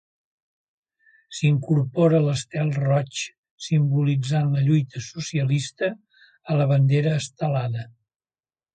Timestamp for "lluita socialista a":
4.71-6.61